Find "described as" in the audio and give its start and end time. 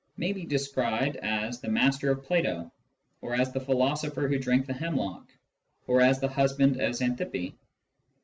0.47-1.59